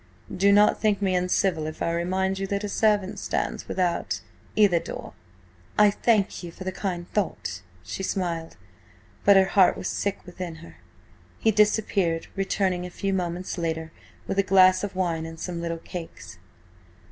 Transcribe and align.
Do 0.35 0.51
not 0.51 0.81
think 0.81 0.99
me 0.99 1.13
uncivil 1.13 1.67
if 1.67 1.79
I 1.79 1.91
remind 1.93 2.39
you 2.39 2.47
that 2.47 2.63
a 2.63 2.67
servant 2.67 3.19
stands 3.19 3.67
without 3.67 4.21
either 4.55 4.79
door." 4.79 5.13
"I 5.77 5.91
thank 5.91 6.41
you 6.41 6.51
for 6.51 6.63
the 6.63 6.71
kind 6.71 7.05
thought," 7.13 7.61
she 7.83 8.01
smiled, 8.01 8.57
but 9.25 9.35
her 9.37 9.45
heart 9.45 9.77
was 9.77 9.87
sick 9.87 10.17
within 10.25 10.55
her. 10.65 10.77
He 11.37 11.51
disappeared, 11.51 12.25
returning 12.35 12.83
a 12.83 12.89
few 12.89 13.13
moments 13.13 13.59
later 13.59 13.91
with 14.25 14.39
a 14.39 14.41
glass 14.41 14.83
of 14.83 14.95
wine 14.95 15.27
and 15.27 15.39
some 15.39 15.61
little 15.61 15.77
cakes. 15.77 16.39